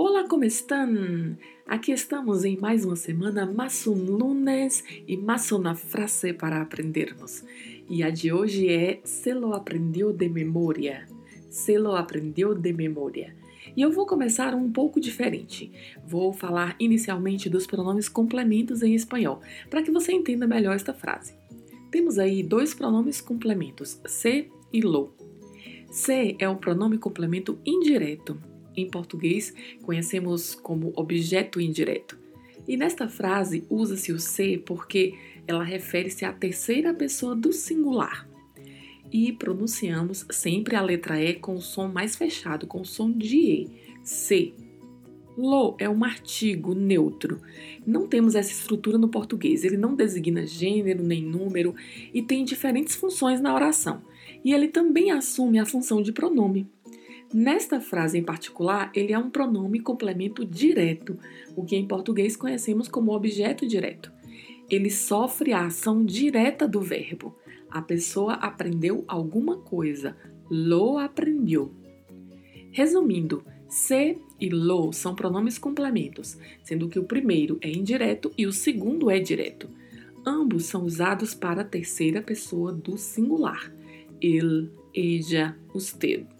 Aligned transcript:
Olá, 0.00 0.28
como 0.28 0.44
estão? 0.44 1.36
Aqui 1.66 1.90
estamos 1.90 2.44
em 2.44 2.56
mais 2.56 2.84
uma 2.84 2.94
semana, 2.94 3.44
mais 3.44 3.84
um 3.84 3.94
lunes 3.94 4.84
e 5.08 5.16
mais 5.16 5.50
uma 5.50 5.74
frase 5.74 6.32
para 6.32 6.62
aprendermos. 6.62 7.42
E 7.90 8.04
a 8.04 8.08
de 8.08 8.32
hoje 8.32 8.68
é 8.68 9.00
Se 9.02 9.34
lo 9.34 9.52
aprendeu 9.52 10.12
de 10.12 10.28
memória. 10.28 11.08
Se 11.50 11.76
lo 11.76 11.96
aprendeu 11.96 12.54
de 12.54 12.72
memória. 12.72 13.34
E 13.76 13.82
eu 13.82 13.90
vou 13.90 14.06
começar 14.06 14.54
um 14.54 14.70
pouco 14.70 15.00
diferente. 15.00 15.72
Vou 16.06 16.32
falar 16.32 16.76
inicialmente 16.78 17.50
dos 17.50 17.66
pronomes 17.66 18.08
complementos 18.08 18.84
em 18.84 18.94
espanhol, 18.94 19.40
para 19.68 19.82
que 19.82 19.90
você 19.90 20.12
entenda 20.12 20.46
melhor 20.46 20.76
esta 20.76 20.94
frase. 20.94 21.34
Temos 21.90 22.20
aí 22.20 22.44
dois 22.44 22.72
pronomes 22.72 23.20
complementos, 23.20 24.00
se 24.06 24.48
e 24.72 24.80
lo. 24.80 25.12
Se 25.90 26.36
é 26.38 26.48
um 26.48 26.56
pronome 26.56 26.98
complemento 26.98 27.58
indireto 27.66 28.40
em 28.80 28.88
português 28.88 29.52
conhecemos 29.82 30.54
como 30.54 30.92
objeto 30.96 31.60
indireto. 31.60 32.18
E 32.66 32.76
nesta 32.76 33.08
frase 33.08 33.64
usa-se 33.70 34.12
o 34.12 34.18
se 34.18 34.58
porque 34.58 35.14
ela 35.46 35.64
refere-se 35.64 36.24
à 36.24 36.32
terceira 36.32 36.92
pessoa 36.92 37.34
do 37.34 37.52
singular. 37.52 38.28
E 39.10 39.32
pronunciamos 39.32 40.26
sempre 40.30 40.76
a 40.76 40.82
letra 40.82 41.18
E 41.22 41.34
com 41.34 41.56
o 41.56 41.62
som 41.62 41.88
mais 41.88 42.14
fechado, 42.14 42.66
com 42.66 42.82
o 42.82 42.84
som 42.84 43.10
de 43.10 43.36
E. 43.36 43.70
Se. 44.02 44.54
Lo 45.38 45.76
é 45.78 45.88
um 45.88 46.04
artigo 46.04 46.74
neutro. 46.74 47.40
Não 47.86 48.06
temos 48.06 48.34
essa 48.34 48.50
estrutura 48.50 48.98
no 48.98 49.08
português. 49.08 49.64
Ele 49.64 49.76
não 49.76 49.94
designa 49.94 50.44
gênero 50.44 51.02
nem 51.02 51.22
número 51.22 51.74
e 52.12 52.20
tem 52.20 52.44
diferentes 52.44 52.96
funções 52.96 53.40
na 53.40 53.54
oração. 53.54 54.02
E 54.44 54.52
ele 54.52 54.68
também 54.68 55.10
assume 55.10 55.58
a 55.58 55.64
função 55.64 56.02
de 56.02 56.12
pronome. 56.12 56.66
Nesta 57.32 57.78
frase 57.78 58.16
em 58.16 58.22
particular, 58.22 58.90
ele 58.94 59.12
é 59.12 59.18
um 59.18 59.28
pronome 59.28 59.80
complemento 59.80 60.46
direto, 60.46 61.18
o 61.54 61.62
que 61.62 61.76
em 61.76 61.86
português 61.86 62.36
conhecemos 62.36 62.88
como 62.88 63.12
objeto 63.12 63.66
direto. 63.66 64.10
Ele 64.70 64.90
sofre 64.90 65.52
a 65.52 65.66
ação 65.66 66.04
direta 66.04 66.66
do 66.66 66.80
verbo. 66.80 67.36
A 67.70 67.82
pessoa 67.82 68.34
aprendeu 68.34 69.04
alguma 69.06 69.58
coisa, 69.58 70.16
lo 70.50 70.98
aprendeu. 70.98 71.70
Resumindo, 72.70 73.42
se 73.68 74.16
e 74.40 74.48
lo 74.48 74.92
são 74.92 75.14
pronomes 75.14 75.58
complementos, 75.58 76.38
sendo 76.62 76.88
que 76.88 76.98
o 76.98 77.04
primeiro 77.04 77.58
é 77.60 77.70
indireto 77.70 78.32
e 78.38 78.46
o 78.46 78.52
segundo 78.52 79.10
é 79.10 79.18
direto. 79.18 79.68
Ambos 80.24 80.64
são 80.64 80.84
usados 80.84 81.34
para 81.34 81.60
a 81.60 81.64
terceira 81.64 82.22
pessoa 82.22 82.72
do 82.72 82.96
singular. 82.96 83.72
Ele, 84.20 84.70
ella, 84.94 85.56
usted. 85.74 86.37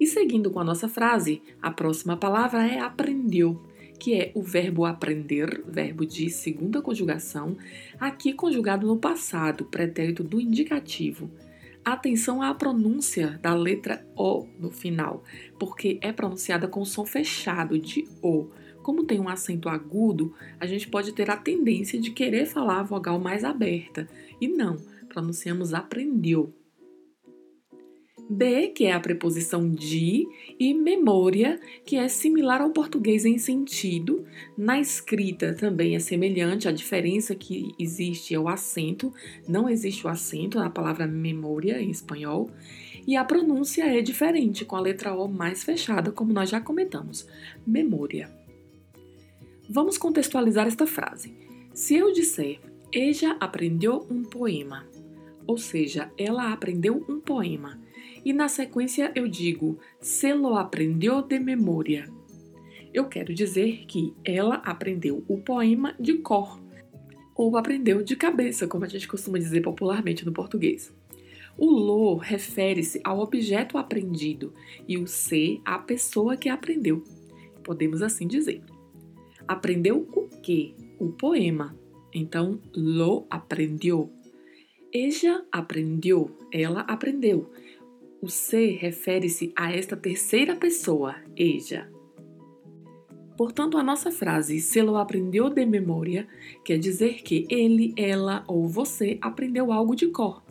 E 0.00 0.06
seguindo 0.06 0.50
com 0.50 0.58
a 0.58 0.64
nossa 0.64 0.88
frase, 0.88 1.42
a 1.60 1.70
próxima 1.70 2.16
palavra 2.16 2.66
é 2.66 2.80
aprendeu, 2.80 3.62
que 3.98 4.14
é 4.14 4.32
o 4.34 4.42
verbo 4.42 4.86
aprender, 4.86 5.62
verbo 5.68 6.06
de 6.06 6.30
segunda 6.30 6.80
conjugação, 6.80 7.54
aqui 8.00 8.32
conjugado 8.32 8.86
no 8.86 8.96
passado, 8.96 9.66
pretérito 9.66 10.24
do 10.24 10.40
indicativo. 10.40 11.30
Atenção 11.84 12.40
à 12.40 12.54
pronúncia 12.54 13.38
da 13.42 13.54
letra 13.54 14.02
O 14.16 14.46
no 14.58 14.70
final, 14.70 15.22
porque 15.58 15.98
é 16.00 16.10
pronunciada 16.10 16.66
com 16.66 16.82
som 16.82 17.04
fechado 17.04 17.78
de 17.78 18.08
O. 18.22 18.48
Como 18.82 19.04
tem 19.04 19.20
um 19.20 19.28
acento 19.28 19.68
agudo, 19.68 20.34
a 20.58 20.66
gente 20.66 20.88
pode 20.88 21.12
ter 21.12 21.30
a 21.30 21.36
tendência 21.36 22.00
de 22.00 22.10
querer 22.10 22.46
falar 22.46 22.80
a 22.80 22.84
vogal 22.84 23.20
mais 23.20 23.44
aberta. 23.44 24.08
E 24.40 24.48
não, 24.48 24.78
pronunciamos 25.10 25.74
aprendeu. 25.74 26.54
De, 28.32 28.68
que 28.68 28.84
é 28.84 28.92
a 28.92 29.00
preposição 29.00 29.68
de, 29.68 30.24
e 30.56 30.72
memória, 30.72 31.60
que 31.84 31.96
é 31.96 32.06
similar 32.06 32.60
ao 32.60 32.70
português 32.70 33.24
em 33.24 33.38
sentido. 33.38 34.24
Na 34.56 34.78
escrita 34.78 35.52
também 35.52 35.96
é 35.96 35.98
semelhante, 35.98 36.68
a 36.68 36.72
diferença 36.72 37.34
que 37.34 37.74
existe 37.76 38.32
é 38.32 38.38
o 38.38 38.48
acento, 38.48 39.12
não 39.48 39.68
existe 39.68 40.06
o 40.06 40.08
acento 40.08 40.58
na 40.58 40.70
palavra 40.70 41.08
memória 41.08 41.82
em 41.82 41.90
espanhol. 41.90 42.48
E 43.04 43.16
a 43.16 43.24
pronúncia 43.24 43.82
é 43.82 44.00
diferente, 44.00 44.64
com 44.64 44.76
a 44.76 44.80
letra 44.80 45.12
O 45.12 45.26
mais 45.26 45.64
fechada, 45.64 46.12
como 46.12 46.32
nós 46.32 46.48
já 46.48 46.60
comentamos. 46.60 47.26
Memória. 47.66 48.30
Vamos 49.68 49.98
contextualizar 49.98 50.68
esta 50.68 50.86
frase. 50.86 51.34
Se 51.74 51.96
eu 51.96 52.12
disser, 52.12 52.60
Ella 52.92 53.36
aprendeu 53.40 54.06
um 54.08 54.22
poema, 54.22 54.86
ou 55.46 55.58
seja, 55.58 56.12
ela 56.16 56.52
aprendeu 56.52 57.04
um 57.08 57.18
poema 57.18 57.89
e 58.24 58.32
na 58.32 58.48
sequência 58.48 59.12
eu 59.14 59.28
digo 59.28 59.78
se 60.00 60.32
lo 60.32 60.56
aprendeu 60.56 61.22
de 61.22 61.38
memória. 61.38 62.08
Eu 62.92 63.06
quero 63.06 63.32
dizer 63.32 63.84
que 63.86 64.12
ela 64.24 64.56
aprendeu 64.56 65.24
o 65.28 65.38
poema 65.38 65.94
de 65.98 66.14
cor 66.14 66.60
ou 67.34 67.56
aprendeu 67.56 68.02
de 68.02 68.16
cabeça, 68.16 68.66
como 68.66 68.84
a 68.84 68.88
gente 68.88 69.08
costuma 69.08 69.38
dizer 69.38 69.62
popularmente 69.62 70.26
no 70.26 70.32
português. 70.32 70.92
O 71.56 71.70
lo 71.70 72.16
refere-se 72.16 73.00
ao 73.04 73.20
objeto 73.20 73.78
aprendido 73.78 74.52
e 74.88 74.98
o 74.98 75.06
se 75.06 75.60
à 75.64 75.78
pessoa 75.78 76.36
que 76.36 76.48
aprendeu. 76.48 77.02
Podemos 77.62 78.02
assim 78.02 78.26
dizer. 78.26 78.62
Aprendeu 79.46 80.08
o 80.12 80.28
que? 80.42 80.74
O 80.98 81.08
poema. 81.08 81.76
Então, 82.14 82.60
lo 82.74 83.26
aprendeu. 83.30 84.10
Ella 84.92 85.44
aprendeu. 85.52 86.36
Ela 86.52 86.80
aprendeu. 86.80 87.50
O 88.22 88.28
se 88.28 88.72
refere-se 88.72 89.50
a 89.56 89.72
esta 89.72 89.96
terceira 89.96 90.54
pessoa, 90.54 91.16
ella. 91.34 91.90
Portanto, 93.34 93.78
a 93.78 93.82
nossa 93.82 94.12
frase 94.12 94.60
se 94.60 94.82
lo 94.82 94.98
aprendeu 94.98 95.48
de 95.48 95.64
memória 95.64 96.28
quer 96.62 96.78
dizer 96.78 97.22
que 97.22 97.46
ele, 97.48 97.94
ela 97.96 98.44
ou 98.46 98.68
você 98.68 99.16
aprendeu 99.22 99.72
algo 99.72 99.96
de 99.96 100.08
cor. 100.08 100.42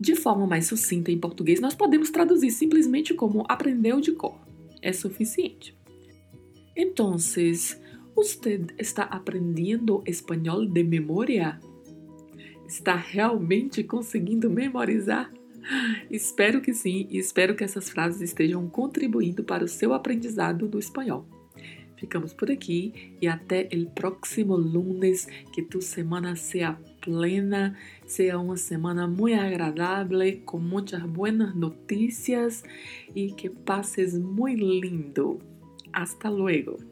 De 0.00 0.16
forma 0.16 0.46
mais 0.46 0.66
sucinta 0.66 1.12
em 1.12 1.18
português, 1.18 1.60
nós 1.60 1.74
podemos 1.74 2.10
traduzir 2.10 2.50
simplesmente 2.50 3.12
como 3.12 3.44
aprendeu 3.46 4.00
de 4.00 4.12
cor. 4.12 4.40
É 4.80 4.94
suficiente. 4.94 5.76
Então, 6.74 7.16
usted 8.16 8.72
está 8.78 9.02
aprendendo 9.02 10.02
espanhol 10.06 10.64
de 10.64 10.82
memória? 10.82 11.60
Está 12.66 12.96
realmente 12.96 13.84
conseguindo 13.84 14.48
memorizar? 14.48 15.30
Espero 16.10 16.60
que 16.60 16.72
sim 16.72 17.06
e 17.10 17.18
espero 17.18 17.54
que 17.54 17.64
essas 17.64 17.88
frases 17.88 18.20
estejam 18.20 18.68
contribuindo 18.68 19.44
para 19.44 19.64
o 19.64 19.68
seu 19.68 19.92
aprendizado 19.92 20.68
do 20.68 20.78
espanhol. 20.78 21.26
Ficamos 22.02 22.32
por 22.32 22.50
aqui 22.50 23.14
e 23.22 23.28
até 23.28 23.68
o 23.72 23.86
próximo 23.90 24.56
lunes. 24.56 25.28
Que 25.52 25.62
tu 25.62 25.80
semana 25.80 26.34
seja 26.34 26.76
plena, 27.00 27.78
seja 28.04 28.38
uma 28.38 28.56
semana 28.56 29.06
muito 29.06 29.40
agradável, 29.40 30.18
com 30.44 30.58
muitas 30.58 31.00
boas 31.04 31.32
notícias 31.54 32.64
e 33.14 33.30
que 33.30 33.48
passes 33.48 34.18
muito 34.18 34.64
lindo. 34.64 35.38
Hasta 35.92 36.28
luego! 36.28 36.91